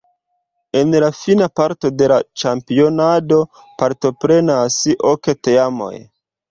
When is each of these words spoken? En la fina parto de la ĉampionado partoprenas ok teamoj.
En 0.79 0.95
la 1.03 1.09
fina 1.17 1.49
parto 1.59 1.91
de 1.99 2.09
la 2.13 2.17
ĉampionado 2.45 3.41
partoprenas 3.83 4.83
ok 5.15 5.35
teamoj. 5.49 5.97